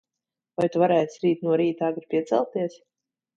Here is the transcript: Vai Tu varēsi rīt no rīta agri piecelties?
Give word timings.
Vai 0.61 0.65
Tu 0.75 0.79
varēsi 0.83 1.21
rīt 1.25 1.43
no 1.49 1.59
rīta 1.63 1.87
agri 1.93 2.09
piecelties? 2.15 2.81